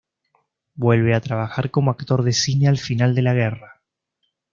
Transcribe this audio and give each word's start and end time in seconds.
Vuelve 0.73 1.13
a 1.13 1.21
trabajar 1.21 1.69
como 1.69 1.91
actor 1.91 2.23
de 2.23 2.33
cine 2.33 2.67
al 2.67 2.79
final 2.79 3.13
de 3.13 3.21
la 3.21 3.35
guerra. 3.35 3.83